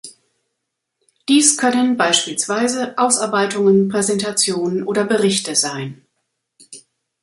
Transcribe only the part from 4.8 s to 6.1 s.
oder Berichte sein.